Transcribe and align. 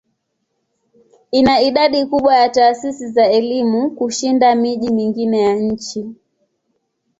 Ina 1.31 1.61
idadi 1.61 2.05
kubwa 2.05 2.35
ya 2.35 2.49
taasisi 2.49 3.07
za 3.11 3.27
elimu 3.31 3.91
kushinda 3.91 4.55
miji 4.55 4.89
mingine 4.91 5.41
ya 5.41 5.55
nchi. 5.55 6.09